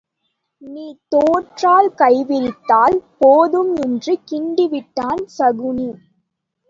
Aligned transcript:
நீ 0.61 0.85
தோற்றால் 1.07 1.89
கைவிரித்தால் 1.93 2.97
போதும் 3.17 3.75
என்று 3.77 4.15
கிண்டி 4.31 4.67
விட்டான் 4.69 5.23
சகுனி. 5.37 5.89